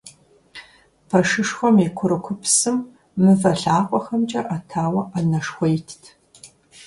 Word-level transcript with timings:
Пэшышхуэм 1.07 1.75
и 1.85 1.89
курыкупсым 1.97 2.77
мывэ 3.23 3.51
лъакъуэхэмкӀэ 3.61 4.41
Ӏэтауэ 4.47 5.01
Ӏэнэшхуэ 5.11 5.67
итт. 5.77 6.03